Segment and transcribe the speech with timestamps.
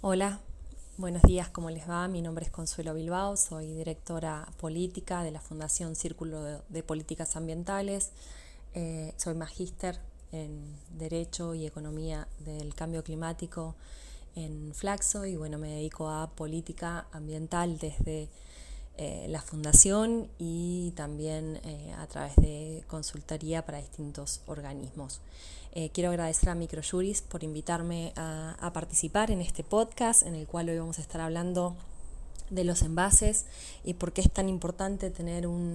[0.00, 0.38] Hola,
[0.96, 2.06] buenos días, ¿cómo les va?
[2.06, 8.12] Mi nombre es Consuelo Bilbao, soy directora política de la Fundación Círculo de Políticas Ambientales,
[8.74, 9.98] eh, soy magíster
[10.30, 13.74] en Derecho y Economía del Cambio Climático
[14.36, 18.28] en Flaxo y bueno, me dedico a política ambiental desde
[19.00, 25.20] eh, la fundación y también eh, a través de consultoría para distintos organismos.
[25.70, 30.68] Eh, quiero agradecer a Microjuris por invitarme a, participar en este podcast en el cual
[30.68, 31.76] hoy vamos a estar hablando
[32.50, 33.46] de los envases
[33.84, 35.74] y por qué es tan importante tener un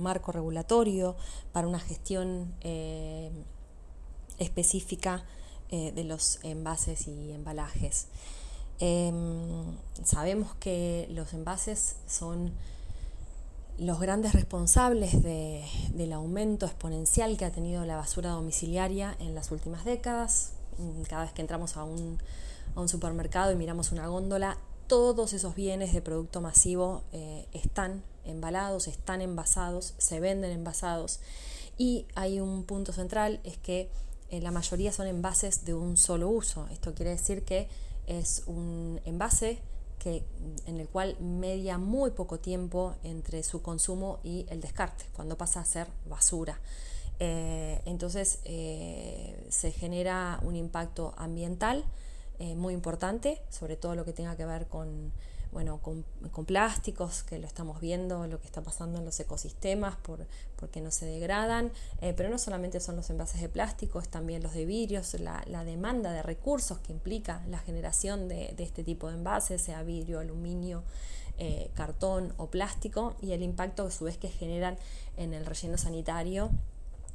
[0.00, 1.14] marco regulatorio
[1.52, 2.54] para una gestión
[4.38, 5.26] específica
[5.70, 8.06] de los envases y embalajes.
[8.78, 12.52] Em, sabemos que los envases son
[13.78, 19.84] los grandes responsables del aumento exponencial que ha tenido la basura domiciliaria en las últimas
[19.84, 20.52] décadas.
[20.78, 22.18] Mm, cada vez que entramos a un,
[22.88, 29.22] supermercado y miramos una góndola, todos esos bienes de producto masivo eh, están embalados, están
[29.22, 31.20] envasados, se venden envasados.
[31.78, 33.90] Y hay un punto central, es que
[34.30, 36.66] eh, la mayoría son envases de un solo uso.
[36.70, 37.68] Esto quiere decir que
[38.06, 39.60] es un envase
[40.66, 45.60] en el cual media muy poco tiempo entre su consumo y el descarte, cuando pasa
[45.60, 46.58] a ser basura.
[47.18, 51.84] Eh, entonces eh, se genera un impacto ambiental
[52.38, 55.12] eh, muy importante, sobre todo lo que tenga que ver con
[55.56, 56.04] bueno, con,
[56.44, 60.26] plásticos, que lo estamos viendo, lo que está pasando en los ecosistemas, por,
[60.56, 64.42] porque no se degradan, eh, pero no solamente son los envases de plástico, es también
[64.42, 69.14] los de vidrios, la, demanda de recursos que implica la generación de, este tipo de
[69.14, 70.82] envases, sea vidrio, aluminio,
[71.38, 74.76] eh, cartón o plástico, y el impacto a su vez que generan
[75.16, 76.50] en el relleno sanitario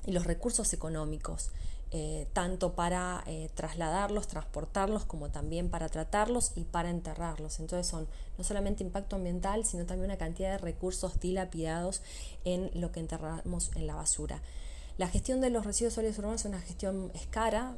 [0.07, 1.51] y los recursos económicos.
[1.93, 7.59] Eh, tanto para eh, trasladarlos, transportarlos, como también para tratarlos y para enterrarlos.
[7.59, 12.01] Entonces son no solamente impacto ambiental, sino también una cantidad de recursos dilapidados
[12.45, 14.41] en lo que enterramos en la basura.
[14.97, 17.75] La gestión de los residuos sólidos urbanos es una gestión es cara,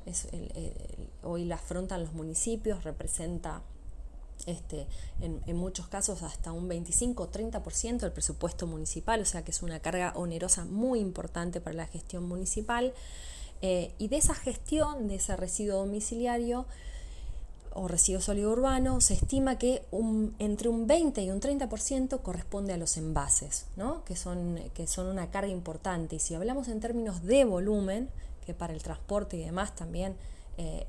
[1.23, 3.63] hoy la afrontan los municipios, representa
[4.45, 4.85] este,
[5.21, 9.49] en, en, muchos casos hasta un 25 o 30% del presupuesto municipal, o sea que
[9.49, 12.93] es una carga onerosa muy importante para la gestión municipal.
[13.65, 16.65] Eh, y de esa gestión de ese residuo domiciliario
[17.71, 19.85] o residuo sólido urbano, se estima que
[20.37, 23.67] entre un 20 y un 30% corresponde a los envases,
[24.05, 26.17] que, son, que son una carga importante.
[26.17, 28.09] Y si hablamos en términos de volumen,
[28.45, 30.17] que para el transporte y demás también
[30.57, 30.85] eh,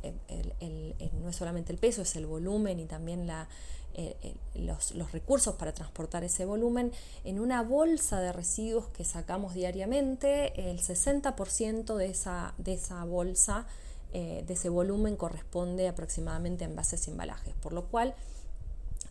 [1.22, 3.48] no es solamente el peso, es el volumen y también la,
[3.96, 9.54] eh, eh, los, recursos para transportar ese volumen, en una bolsa de residuos que sacamos
[9.54, 13.66] diariamente, el 60% de esa, de esa bolsa,
[14.12, 18.14] eh, de ese volumen, corresponde aproximadamente a envases y embalajes, por lo cual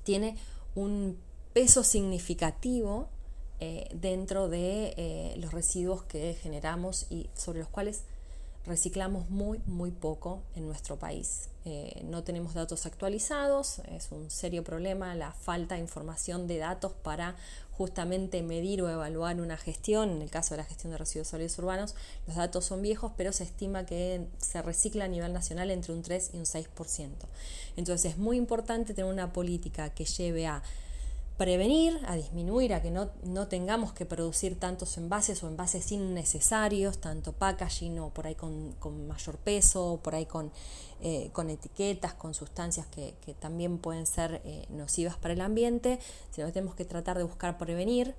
[0.03, 0.35] tiene
[0.75, 1.17] un
[1.53, 3.07] peso significativo
[3.93, 8.03] dentro de los residuos que generamos y sobre los cuales
[8.65, 11.49] reciclamos muy, muy poco en nuestro país.
[11.65, 16.91] Eh, no tenemos datos actualizados, es un serio problema la falta de información de datos
[16.91, 17.35] para
[17.71, 20.09] justamente medir o evaluar una gestión.
[20.09, 21.95] En el caso de la gestión de residuos sólidos urbanos,
[22.27, 26.01] los datos son viejos, pero se estima que se recicla a nivel nacional entre un
[26.01, 27.09] 3 y un 6%.
[27.77, 30.61] Entonces es muy importante tener una política que lleve a
[31.37, 36.99] prevenir, a disminuir, a que no, no, tengamos que producir tantos envases o envases innecesarios,
[36.99, 38.75] tanto packaging o por ahí con,
[39.07, 40.51] mayor peso, por ahí con,
[41.01, 45.99] eh, con etiquetas, con sustancias que, también pueden ser eh, nocivas para el ambiente,
[46.31, 48.13] sino que tenemos que tratar de buscar prevenir,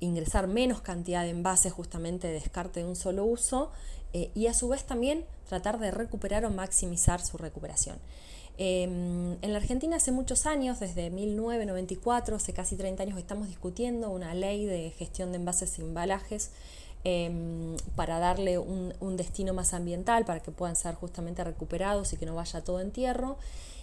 [0.00, 3.70] ingresar menos cantidad de envases justamente de descarte de un solo uso
[4.12, 7.98] eh, y a su vez también tratar de recuperar o maximizar su recuperación.
[8.56, 14.10] Em, en la Argentina hace muchos años, desde 1994, hace casi 30 años, estamos discutiendo
[14.10, 16.50] una ley de gestión de envases y embalajes
[17.02, 22.26] em, para darle un, destino más ambiental, para que puedan ser justamente recuperados y que
[22.26, 23.34] no vaya todo en tierra.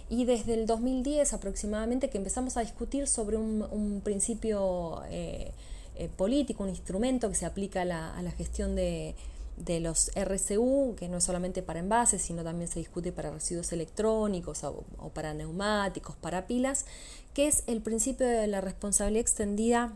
[0.08, 5.52] Y desde el 2010 aproximadamente que empezamos a discutir sobre un, principio eh,
[5.96, 9.14] eh, político, un instrumento que se aplica a la gestión de,
[9.56, 13.72] de los RCU, que no es solamente para envases, sino también se discute para residuos
[13.72, 14.84] electrónicos o,
[15.14, 16.86] para neumáticos, para pilas,
[17.34, 19.92] que es el principio de la responsabilidad extendida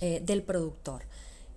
[0.00, 1.02] eh, del productor.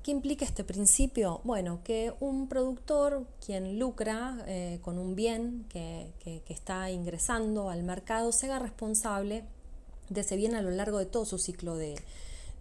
[0.01, 1.39] ¿Qué implica este principio?
[1.45, 7.83] Bueno, que un productor, quien lucra eh, con un bien que, que está ingresando al
[7.83, 9.45] mercado, se haga responsable
[10.09, 11.95] de ese bien a lo largo de todo su ciclo de,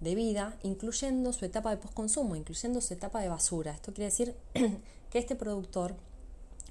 [0.02, 3.72] de vida, incluyendo su etapa de postconsumo, incluyendo su etapa de basura.
[3.72, 4.34] Esto quiere decir
[5.10, 5.94] que este productor,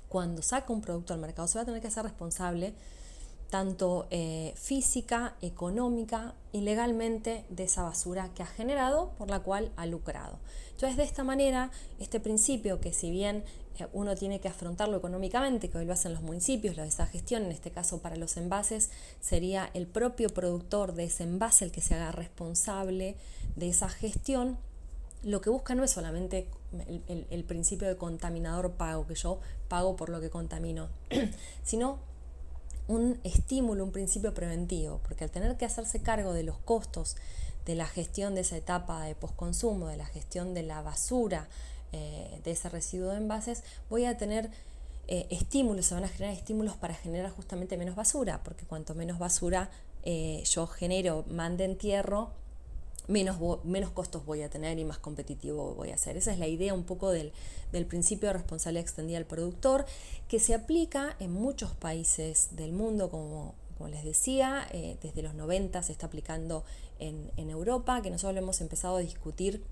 [0.09, 2.73] cuando saca un producto al mercado, se va a tener que hacer responsable
[3.51, 9.73] tanto eh, física, económica y legalmente de esa basura que ha generado, por la cual
[9.75, 10.39] ha lucrado.
[10.71, 11.69] Entonces, de esta manera,
[11.99, 13.43] este principio que si bien
[13.77, 17.05] eh, uno tiene que afrontarlo económicamente, que hoy lo hacen los municipios, lo de esa
[17.07, 18.89] gestión, en este caso para los envases,
[19.19, 23.17] sería el propio productor de ese envase el que se haga responsable
[23.57, 24.59] de esa gestión,
[25.23, 26.47] lo que busca no es solamente
[26.87, 30.87] el, el principio de contaminador pago, que yo pago por lo que contamino,
[31.63, 31.99] sino
[32.91, 37.15] un estímulo, un principio preventivo, porque al tener que hacerse cargo de los costos
[37.65, 41.47] de la gestión de esa etapa de posconsumo, de la gestión de la basura,
[41.93, 44.49] eh, de ese residuo de envases, voy a tener
[45.07, 49.19] eh, estímulos, se van a generar estímulos para generar justamente menos basura, porque cuanto menos
[49.19, 49.69] basura
[50.03, 52.31] eh, yo genero, mande entierro,
[53.11, 56.17] menos, menos costos voy a tener y más competitivo voy a ser.
[56.17, 57.31] Esa es la idea un poco del,
[57.87, 59.85] principio de responsabilidad extendida al productor,
[60.27, 65.35] que se aplica en muchos países del mundo, como, como les decía, eh, desde los
[65.35, 66.63] 90 se está aplicando
[66.99, 69.63] en, en, Europa, que nosotros lo hemos empezado a discutir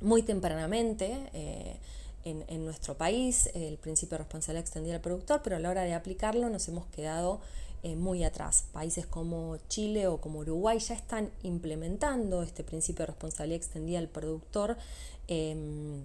[0.00, 1.30] muy tempranamente.
[1.32, 1.76] Eh,
[2.26, 5.94] en, nuestro país, el principio de responsabilidad extendida al productor, pero a la hora de
[5.94, 7.40] aplicarlo nos hemos quedado
[7.82, 8.64] eh, muy atrás.
[8.72, 14.08] Países como Chile o como Uruguay ya están implementando este principio de responsabilidad extendida al
[14.08, 14.76] productor
[15.28, 16.02] em,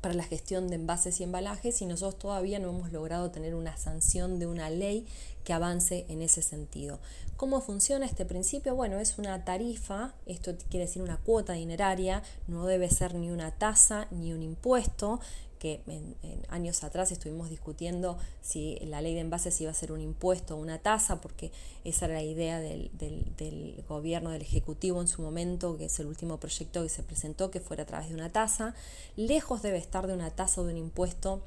[0.00, 3.76] para la gestión de envases y embalajes y nosotros todavía no hemos logrado tener una
[3.76, 5.06] sanción de una ley
[5.44, 6.98] que avance en ese sentido.
[7.36, 8.74] ¿Cómo funciona este principio?
[8.74, 13.50] Bueno, es una tarifa, esto quiere decir una cuota dineraria, no debe ser ni una
[13.50, 15.20] tasa ni un impuesto,
[15.60, 16.16] que en,
[16.48, 20.58] años atrás estuvimos discutiendo si la ley de envases iba a ser un impuesto o
[20.58, 21.52] una tasa, porque
[21.84, 26.06] esa era la idea del, del, gobierno, del Ejecutivo en su momento, que es el
[26.06, 28.74] último proyecto que se presentó, que fuera a través de una tasa.
[29.16, 31.42] Lejos debe estar de una tasa o de un impuesto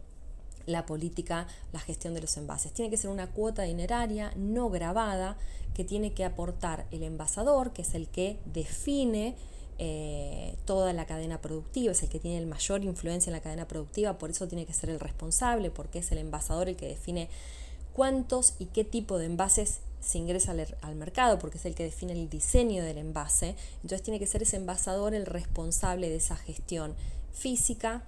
[0.67, 2.71] la política, la gestión de los envases.
[2.71, 5.37] Tiene que ser una cuota dineraria no grabada
[5.73, 9.35] que tiene que aportar el envasador, que es el que define
[9.79, 13.67] eh, toda la cadena productiva, es el que tiene el mayor influencia en la cadena
[13.67, 17.29] productiva, por eso tiene que ser el responsable, porque es el envasador el que define
[17.93, 21.83] cuántos y qué tipo de envases se ingresa al, al, mercado, porque es el que
[21.83, 23.55] define el diseño del envase.
[23.75, 26.93] Entonces tiene que ser ese envasador el responsable de esa gestión
[27.31, 28.03] física,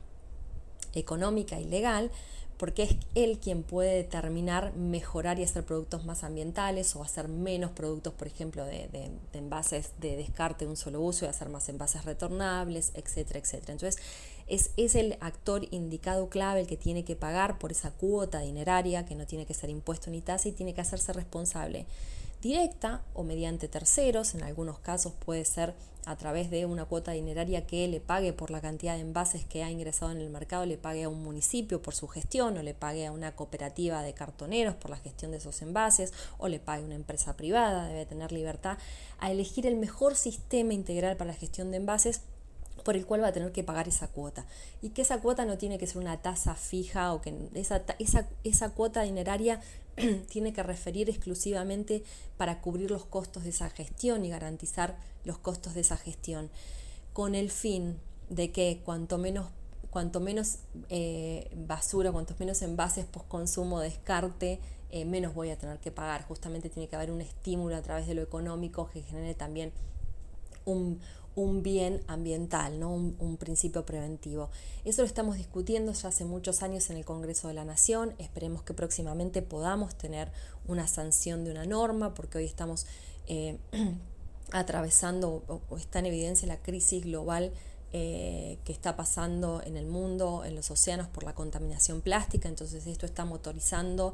[0.94, 2.12] económica y legal
[2.58, 7.72] porque es él quien puede determinar mejorar y hacer productos más ambientales o hacer menos
[7.72, 12.06] productos, por ejemplo, de, envases de descarte de un solo uso y hacer más envases
[12.06, 13.74] retornables, etcétera, etcétera.
[13.74, 14.02] Entonces,
[14.48, 19.06] es, es el actor indicado clave el que tiene que pagar por esa cuota dineraria,
[19.06, 21.86] que no tiene que ser impuesto ni tasa y tiene que hacerse responsable
[22.46, 25.74] directa o mediante terceros, en algunos casos puede ser
[26.06, 29.64] a través de una cuota dineraria que le pague por la cantidad de envases que
[29.64, 32.76] ha ingresado en el mercado, le pague a un municipio por su gestión o le
[32.76, 36.84] pague a una cooperativa de cartoneros por la gestión de esos envases o le pague
[36.84, 38.78] a una empresa privada, debe tener libertad
[39.18, 42.22] a elegir el mejor sistema integral para la gestión de envases
[42.86, 44.46] por el cual va a tener que pagar esa cuota.
[44.84, 48.30] Y que esa cuota no tiene que ser una tasa fija o que esa, esa,
[48.44, 49.60] esa cuota dineraria
[50.30, 52.04] tiene que referir exclusivamente
[52.38, 56.52] para cubrir los costos de esa gestión y garantizar los costos de esa gestión,
[57.12, 57.98] con el fin
[58.30, 59.48] de que cuanto menos,
[59.90, 60.60] cuanto menos
[60.90, 64.60] eh, basura, cuantos menos envases post-consumo descarte,
[64.92, 66.24] eh, menos voy a tener que pagar.
[66.28, 69.74] Justamente tiene que haber un estímulo a través de lo económico que genere también
[70.66, 71.00] un,
[71.36, 72.94] un bien ambiental, ¿no?
[72.94, 74.50] Un, principio preventivo.
[74.86, 78.16] Eso lo estamos discutiendo ya hace muchos años en el Congreso de la Nación.
[78.18, 80.32] Esperemos que próximamente podamos tener
[80.68, 82.86] una sanción de una norma, porque hoy estamos
[83.28, 83.58] eh,
[84.52, 87.52] atravesando o, está en evidencia la crisis global
[87.98, 92.50] eh, que está pasando en el mundo, en los océanos por la contaminación plástica.
[92.50, 94.14] Entonces esto está motorizando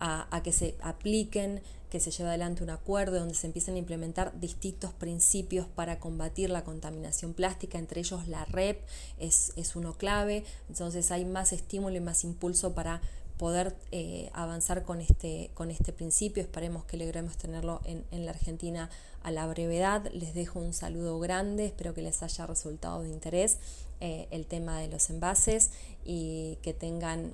[0.00, 4.32] a, que se apliquen, que se lleve adelante un acuerdo donde se empiecen a implementar
[4.40, 8.82] distintos principios para combatir la contaminación plástica, entre ellos la REP
[9.20, 10.42] es, es uno clave.
[10.68, 13.00] Entonces hay más estímulo y más impulso para
[13.40, 16.42] poder eh, avanzar con este, con este principio.
[16.42, 18.90] Esperemos que logremos tenerlo en, en, la Argentina
[19.22, 20.10] a la brevedad.
[20.12, 23.56] Les dejo un saludo grande, espero que les haya resultado de interés
[24.00, 25.70] eh, el tema de los envases
[26.04, 27.32] y que tengan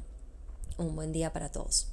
[0.79, 1.89] un buen día para todos.